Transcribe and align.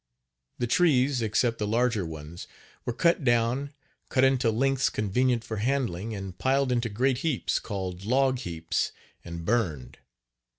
The 0.57 0.65
trees, 0.65 1.21
except 1.21 1.59
the 1.59 1.67
larger 1.67 2.03
ones, 2.07 2.47
were 2.85 2.91
cut 2.93 3.23
down, 3.23 3.71
cut 4.09 4.23
into 4.23 4.49
lengths 4.49 4.89
convenient 4.89 5.43
for 5.43 5.57
handling 5.57 6.15
and 6.15 6.35
piled 6.35 6.71
into 6.71 6.89
great 6.89 7.19
heaps, 7.19 7.59
called 7.59 8.03
"log 8.03 8.39
heaps," 8.39 8.93
and 9.23 9.45
burned. 9.45 9.99